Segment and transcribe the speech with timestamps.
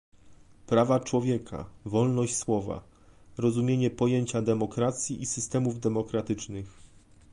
[0.67, 2.83] prawa człowieka, wolność słowa,
[3.37, 6.67] rozumienie pojęcia demokracji i systemów demokratycznych